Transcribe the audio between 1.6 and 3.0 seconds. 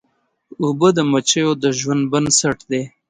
د ژوند بنسټ دي.